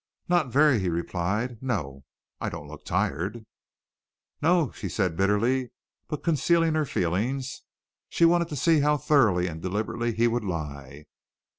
[0.27, 2.05] "Not very," he replied; "no.
[2.39, 3.45] I don't look tired?"
[4.41, 5.69] "No," she said bitterly,
[6.07, 7.61] but concealing her feelings;
[8.09, 11.05] she wanted to see how thoroughly and deliberately he would lie.